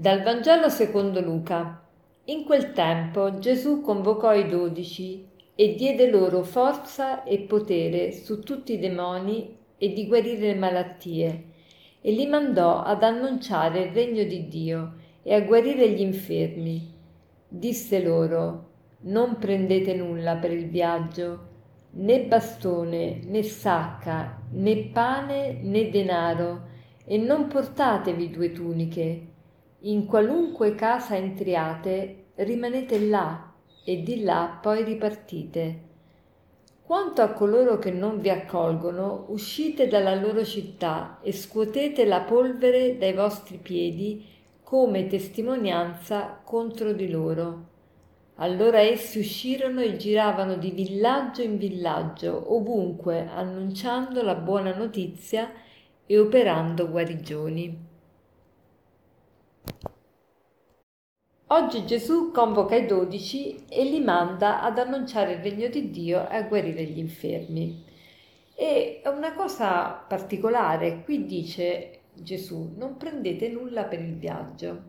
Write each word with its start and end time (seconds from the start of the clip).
Dal 0.00 0.22
Vangelo 0.22 0.70
secondo 0.70 1.20
Luca. 1.20 1.86
In 2.24 2.44
quel 2.44 2.72
tempo 2.72 3.38
Gesù 3.38 3.82
convocò 3.82 4.32
i 4.32 4.48
dodici 4.48 5.28
e 5.54 5.74
diede 5.74 6.08
loro 6.08 6.42
forza 6.42 7.22
e 7.22 7.40
potere 7.40 8.10
su 8.10 8.40
tutti 8.40 8.72
i 8.72 8.78
demoni 8.78 9.58
e 9.76 9.92
di 9.92 10.06
guarire 10.06 10.46
le 10.46 10.54
malattie, 10.54 11.44
e 12.00 12.12
li 12.12 12.26
mandò 12.26 12.80
ad 12.80 13.02
annunciare 13.02 13.82
il 13.82 13.92
regno 13.92 14.24
di 14.24 14.48
Dio 14.48 14.94
e 15.22 15.34
a 15.34 15.42
guarire 15.42 15.90
gli 15.90 16.00
infermi. 16.00 16.94
Disse 17.46 18.02
loro, 18.02 18.68
non 19.00 19.36
prendete 19.36 19.92
nulla 19.92 20.36
per 20.36 20.52
il 20.52 20.70
viaggio, 20.70 21.48
né 21.90 22.22
bastone, 22.22 23.20
né 23.26 23.42
sacca, 23.42 24.44
né 24.52 24.76
pane, 24.94 25.60
né 25.60 25.90
denaro, 25.90 26.68
e 27.04 27.18
non 27.18 27.48
portatevi 27.48 28.30
due 28.30 28.50
tuniche 28.50 29.30
in 29.82 30.04
qualunque 30.04 30.74
casa 30.74 31.16
entriate, 31.16 32.26
rimanete 32.34 33.00
là 33.06 33.50
e 33.82 34.02
di 34.02 34.22
là 34.22 34.58
poi 34.60 34.84
ripartite. 34.84 35.88
Quanto 36.82 37.22
a 37.22 37.32
coloro 37.32 37.78
che 37.78 37.90
non 37.90 38.20
vi 38.20 38.28
accolgono, 38.28 39.26
uscite 39.28 39.86
dalla 39.86 40.14
loro 40.14 40.44
città 40.44 41.20
e 41.22 41.32
scuotete 41.32 42.04
la 42.04 42.20
polvere 42.22 42.98
dai 42.98 43.14
vostri 43.14 43.56
piedi 43.56 44.26
come 44.62 45.06
testimonianza 45.06 46.40
contro 46.44 46.92
di 46.92 47.08
loro. 47.08 47.68
Allora 48.36 48.80
essi 48.80 49.18
uscirono 49.18 49.80
e 49.80 49.96
giravano 49.96 50.56
di 50.56 50.72
villaggio 50.72 51.42
in 51.42 51.56
villaggio, 51.56 52.54
ovunque, 52.54 53.28
annunciando 53.28 54.22
la 54.22 54.34
buona 54.34 54.74
notizia 54.74 55.50
e 56.04 56.18
operando 56.18 56.88
guarigioni. 56.88 57.89
Oggi 61.52 61.84
Gesù 61.84 62.30
convoca 62.30 62.76
i 62.76 62.86
dodici 62.86 63.64
e 63.68 63.82
li 63.82 63.98
manda 63.98 64.62
ad 64.62 64.78
annunciare 64.78 65.32
il 65.32 65.42
regno 65.42 65.66
di 65.66 65.90
Dio 65.90 66.30
e 66.30 66.36
a 66.36 66.42
guarire 66.42 66.84
gli 66.84 66.98
infermi. 66.98 67.84
E 68.54 69.02
una 69.06 69.32
cosa 69.32 70.04
particolare, 70.06 71.02
qui 71.02 71.26
dice 71.26 72.02
Gesù, 72.14 72.74
non 72.76 72.96
prendete 72.96 73.48
nulla 73.48 73.82
per 73.82 74.00
il 74.00 74.14
viaggio. 74.14 74.82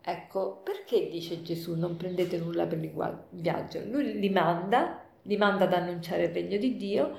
Ecco, 0.00 0.62
perché 0.64 1.10
dice 1.10 1.42
Gesù 1.42 1.76
non 1.76 1.98
prendete 1.98 2.38
nulla 2.38 2.64
per 2.64 2.82
il 2.82 3.18
viaggio? 3.28 3.82
Lui 3.84 4.18
li 4.18 4.30
manda, 4.30 5.04
li 5.24 5.36
manda 5.36 5.64
ad 5.64 5.74
annunciare 5.74 6.24
il 6.24 6.30
regno 6.30 6.56
di 6.56 6.76
Dio 6.78 7.18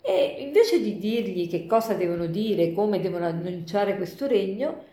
e 0.00 0.36
invece 0.38 0.80
di 0.80 0.96
dirgli 0.96 1.48
che 1.48 1.66
cosa 1.66 1.94
devono 1.94 2.26
dire, 2.26 2.72
come 2.72 3.00
devono 3.00 3.26
annunciare 3.26 3.96
questo 3.96 4.28
regno, 4.28 4.84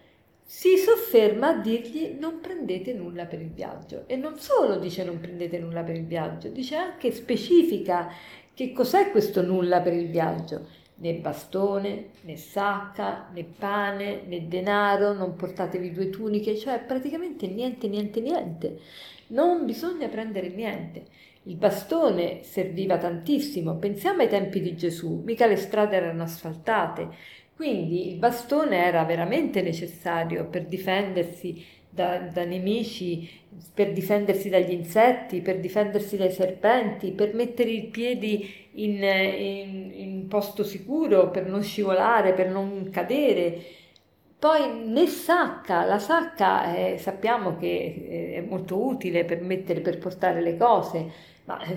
si 0.49 0.77
sofferma 0.77 1.49
a 1.49 1.57
dirgli 1.57 2.15
non 2.17 2.39
prendete 2.39 2.93
nulla 2.93 3.25
per 3.25 3.41
il 3.41 3.49
viaggio. 3.49 4.07
E 4.07 4.15
non 4.15 4.39
solo 4.39 4.77
dice 4.77 5.03
non 5.03 5.19
prendete 5.19 5.59
nulla 5.59 5.83
per 5.83 5.95
il 5.95 6.05
viaggio, 6.05 6.47
dice 6.47 6.77
anche 6.77 7.11
specifica 7.11 8.09
che 8.53 8.71
cos'è 8.71 9.11
questo 9.11 9.41
nulla 9.41 9.81
per 9.81 9.91
il 9.91 10.07
viaggio. 10.07 10.69
Né 10.99 11.15
bastone, 11.15 12.11
né 12.21 12.37
sacca, 12.37 13.27
né 13.33 13.43
pane, 13.43 14.21
né 14.25 14.47
denaro, 14.47 15.11
non 15.11 15.35
portatevi 15.35 15.91
due 15.91 16.09
tuniche, 16.09 16.55
cioè 16.55 16.79
praticamente 16.79 17.45
niente, 17.47 17.89
niente, 17.89 18.21
niente. 18.21 18.79
Non 19.27 19.65
bisogna 19.65 20.07
prendere 20.07 20.47
niente. 20.47 21.07
Il 21.43 21.55
bastone 21.55 22.43
serviva 22.43 22.97
tantissimo, 22.97 23.75
pensiamo 23.75 24.21
ai 24.21 24.29
tempi 24.29 24.61
di 24.61 24.77
Gesù, 24.77 25.23
mica 25.25 25.45
le 25.45 25.57
strade 25.57 25.97
erano 25.97 26.23
asfaltate, 26.23 27.09
quindi 27.57 28.07
il 28.11 28.17
bastone 28.17 28.85
era 28.85 29.03
veramente 29.03 29.63
necessario 29.63 30.45
per 30.45 30.65
difendersi 30.67 31.65
da, 31.89 32.19
da, 32.19 32.45
nemici, 32.45 33.27
per 33.73 33.93
difendersi 33.93 34.47
dagli 34.49 34.73
insetti, 34.73 35.41
per 35.41 35.59
difendersi 35.59 36.17
dai 36.17 36.29
serpenti, 36.29 37.13
per 37.13 37.33
mettere 37.33 37.71
i 37.71 37.85
piedi 37.85 38.47
in, 38.73 39.01
in, 39.01 39.91
in 39.91 40.27
posto 40.27 40.63
sicuro, 40.63 41.31
per 41.31 41.47
non 41.47 41.63
scivolare, 41.63 42.33
per 42.33 42.51
non 42.51 42.91
cadere. 42.91 43.59
Poi 44.37 44.85
né 44.85 45.07
sacca, 45.07 45.83
la 45.83 45.97
sacca 45.97 46.75
eh, 46.75 46.99
sappiamo 46.99 47.57
che 47.57 47.65
eh, 47.67 48.33
è 48.35 48.41
molto 48.41 48.85
utile 48.85 49.25
per, 49.25 49.41
mettere, 49.41 49.81
per 49.81 49.97
portare 49.97 50.41
le 50.41 50.55
cose, 50.57 51.11
ma 51.45 51.59
eh, 51.63 51.75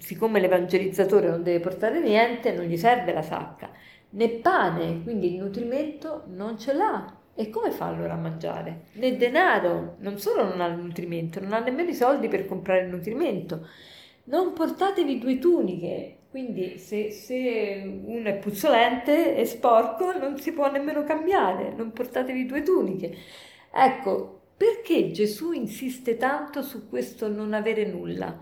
siccome 0.00 0.38
l'evangelizzatore 0.38 1.28
non 1.28 1.42
deve 1.42 1.60
portare 1.60 1.98
niente, 2.02 2.52
non 2.52 2.66
gli 2.66 2.76
serve 2.76 3.14
la 3.14 3.22
sacca 3.22 3.70
né 4.10 4.28
pane, 4.28 5.02
quindi 5.02 5.34
il 5.34 5.40
nutrimento 5.40 6.24
non 6.28 6.58
ce 6.58 6.72
l'ha. 6.72 7.16
E 7.34 7.50
come 7.50 7.70
fa 7.70 7.86
allora 7.86 8.14
a 8.14 8.16
mangiare? 8.16 8.86
Né 8.94 9.16
denaro, 9.16 9.96
non 10.00 10.18
solo 10.18 10.42
non 10.44 10.60
ha 10.60 10.66
il 10.66 10.78
nutrimento, 10.78 11.40
non 11.40 11.52
ha 11.52 11.60
nemmeno 11.60 11.90
i 11.90 11.94
soldi 11.94 12.28
per 12.28 12.46
comprare 12.46 12.82
il 12.82 12.90
nutrimento. 12.90 13.66
Non 14.24 14.52
portatevi 14.52 15.18
due 15.18 15.38
tuniche, 15.38 16.18
quindi 16.30 16.78
se, 16.78 17.10
se 17.10 18.02
uno 18.04 18.28
è 18.28 18.36
puzzolente 18.38 19.36
e 19.36 19.44
sporco 19.44 20.12
non 20.18 20.38
si 20.38 20.52
può 20.52 20.70
nemmeno 20.70 21.04
cambiare, 21.04 21.72
non 21.74 21.92
portatevi 21.92 22.44
due 22.44 22.62
tuniche. 22.62 23.16
Ecco, 23.72 24.40
perché 24.56 25.12
Gesù 25.12 25.52
insiste 25.52 26.16
tanto 26.16 26.62
su 26.62 26.88
questo 26.88 27.28
non 27.28 27.54
avere 27.54 27.86
nulla? 27.86 28.36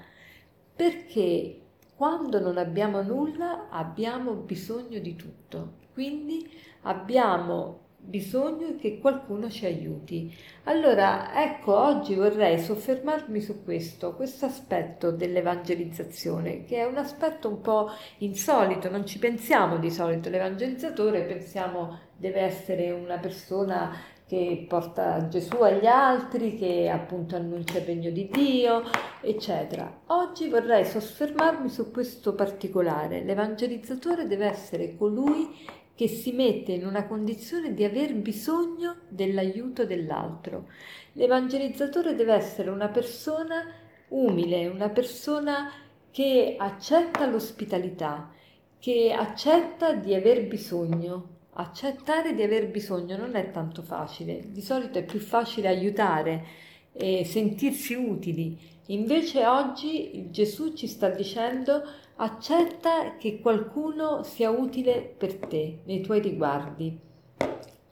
Perché 0.75 1.60
quando 1.97 2.39
non 2.41 2.59
abbiamo 2.59 3.03
nulla 3.03 3.69
abbiamo 3.71 4.33
bisogno 4.34 4.99
di 4.99 5.17
tutto, 5.17 5.79
quindi 5.95 6.47
abbiamo 6.83 7.84
bisogno 8.07 8.77
che 8.77 8.99
qualcuno 9.01 9.51
ci 9.51 9.67
aiuti. 9.67 10.33
Allora, 10.65 11.43
ecco, 11.43 11.77
oggi 11.77 12.15
vorrei 12.15 12.59
soffermarmi 12.59 13.41
su 13.41 13.65
questo, 13.65 14.15
questo 14.15 14.47
aspetto 14.47 15.11
dell'evangelizzazione, 15.11 16.65
che 16.65 16.77
è 16.77 16.85
un 16.85 16.99
aspetto 16.99 17.49
un 17.49 17.61
po' 17.61 17.91
insolito, 18.19 18.89
non 18.89 19.05
ci 19.06 19.19
pensiamo 19.19 19.79
di 19.79 19.91
solito, 19.91 20.29
l'evangelizzatore 20.29 21.23
pensiamo 21.23 21.99
deve 22.17 22.41
essere 22.41 22.91
una 22.91 23.19
persona 23.19 23.95
che 24.26 24.66
porta 24.69 25.28
Gesù 25.28 25.56
agli 25.62 25.87
altri, 25.87 26.56
che 26.56 26.88
appunto 26.88 27.37
annuncia 27.37 27.78
il 27.78 27.84
regno 27.84 28.10
di 28.10 28.28
Dio, 28.28 28.82
eccetera. 29.20 30.00
Oggi 30.06 30.48
vorrei 30.48 30.84
soffermarmi 30.84 31.69
su 31.69 31.92
questo 31.92 32.34
particolare. 32.34 33.22
L'evangelizzatore 33.22 34.26
deve 34.26 34.47
essere 34.47 34.97
colui 34.97 35.54
che 35.94 36.09
si 36.09 36.32
mette 36.32 36.72
in 36.72 36.84
una 36.84 37.06
condizione 37.06 37.72
di 37.72 37.84
aver 37.84 38.14
bisogno 38.16 38.97
dell'aiuto 39.09 39.87
dell'altro. 39.87 40.66
L'evangelizzatore 41.12 42.14
deve 42.14 42.34
essere 42.34 42.69
una 42.70 42.88
persona 42.88 43.64
umile, 44.08 44.66
una 44.66 44.91
persona 44.91 45.70
che 46.10 46.56
accetta 46.58 47.26
l'ospitalità, 47.26 48.31
che 48.78 49.12
accetta 49.16 49.93
di 49.94 50.14
aver 50.14 50.47
bisogno, 50.47 51.36
Accettare 51.59 52.34
di 52.34 52.43
aver 52.43 52.69
bisogno 52.69 53.17
non 53.17 53.34
è 53.34 53.50
tanto 53.50 53.81
facile, 53.81 54.43
di 54.50 54.61
solito 54.61 54.99
è 54.99 55.05
più 55.05 55.19
facile 55.19 55.69
aiutare 55.69 56.44
e 56.93 57.25
sentirsi 57.25 57.94
utili. 57.94 58.59
Invece 58.89 59.47
oggi 59.47 60.28
Gesù 60.31 60.75
ci 60.75 60.87
sta 60.87 61.09
dicendo 61.09 61.83
accetta 62.17 63.17
che 63.17 63.41
qualcuno 63.41 64.22
sia 64.22 64.50
utile 64.50 65.15
per 65.17 65.37
te 65.37 65.78
nei 65.84 66.03
tuoi 66.03 66.21
riguardi. 66.21 66.94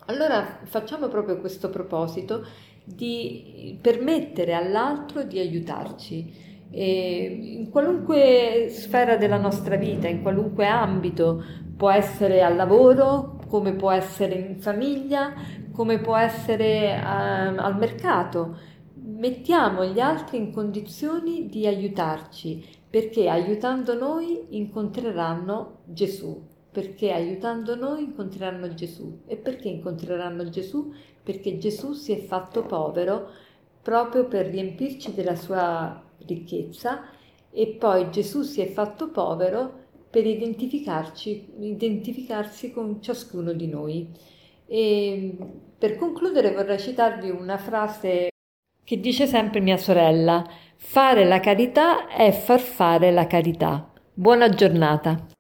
Allora 0.07 0.61
facciamo 0.65 1.09
proprio 1.09 1.39
questo 1.39 1.71
proposito 1.71 2.47
di 2.85 3.79
permettere 3.81 4.53
all'altro 4.53 5.23
di 5.23 5.39
aiutarci. 5.39 6.53
E 6.71 7.57
in 7.61 7.71
qualunque 7.71 8.67
sfera 8.69 9.17
della 9.17 9.39
nostra 9.39 9.77
vita, 9.77 10.07
in 10.07 10.21
qualunque 10.21 10.67
ambito, 10.67 11.43
può 11.77 11.91
essere 11.91 12.43
al 12.43 12.57
lavoro, 12.57 13.39
come 13.55 13.75
può 13.75 13.93
essere 13.93 14.35
in 14.35 14.61
famiglia, 14.61 15.33
come 15.71 16.01
può 16.01 16.17
essere 16.17 16.89
eh, 16.89 16.97
al 16.97 17.77
mercato. 17.79 18.59
Mettiamo 18.95 19.85
gli 19.85 20.01
altri 20.01 20.39
in 20.39 20.51
condizioni 20.51 21.47
di 21.47 21.65
aiutarci, 21.65 22.67
perché 22.91 23.29
aiutando 23.29 23.97
noi 23.97 24.45
incontreranno 24.57 25.83
Gesù, 25.85 26.45
perché 26.73 27.13
aiutando 27.13 27.77
noi 27.77 28.03
incontreranno 28.03 28.75
Gesù. 28.75 29.21
E 29.25 29.37
perché 29.37 29.69
incontreranno 29.69 30.49
Gesù? 30.49 30.93
Perché 31.23 31.57
Gesù 31.57 31.93
si 31.93 32.11
è 32.11 32.19
fatto 32.25 32.65
povero 32.65 33.29
proprio 33.81 34.27
per 34.27 34.47
riempirci 34.47 35.15
della 35.15 35.37
sua 35.37 36.03
ricchezza 36.27 37.05
e 37.53 37.69
poi 37.79 38.11
Gesù 38.11 38.43
si 38.43 38.61
è 38.63 38.67
fatto 38.67 39.11
povero 39.11 39.84
per 40.15 40.27
identificarsi 40.27 42.73
con 42.73 43.03
ciascuno 43.03 43.53
di 43.53 43.67
noi. 43.67 44.09
E 44.65 45.37
per 45.77 45.97
concludere 45.97 46.53
vorrei 46.53 46.79
citarvi 46.79 47.31
una 47.31 47.59
frase 47.59 48.29
che 48.85 49.01
dice 49.01 49.27
sempre 49.27 49.59
mia 49.59 49.77
sorella, 49.77 50.49
fare 50.77 51.25
la 51.25 51.41
carità 51.41 52.07
è 52.07 52.31
far 52.31 52.61
fare 52.61 53.11
la 53.11 53.27
carità. 53.27 53.91
Buona 54.13 54.49
giornata. 54.51 55.34